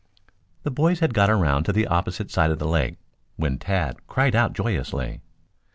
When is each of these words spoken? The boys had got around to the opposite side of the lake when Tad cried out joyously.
The 0.63 0.71
boys 0.71 0.99
had 0.99 1.13
got 1.13 1.29
around 1.29 1.65
to 1.65 1.71
the 1.71 1.85
opposite 1.85 2.31
side 2.31 2.49
of 2.49 2.57
the 2.57 2.67
lake 2.67 2.95
when 3.35 3.59
Tad 3.59 4.07
cried 4.07 4.35
out 4.35 4.53
joyously. 4.53 5.21